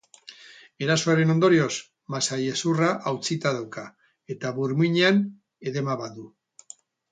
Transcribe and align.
Erasoaren 0.85 1.33
ondorioz, 1.33 1.73
masailezurra 2.15 2.89
hautsita 3.11 3.53
dauka 3.59 3.85
eta 4.37 4.53
burmuinean 4.59 5.23
edema 5.75 6.01
bat 6.05 6.19
du. 6.21 6.29